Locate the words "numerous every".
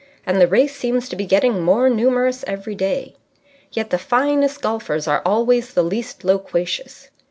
1.87-2.73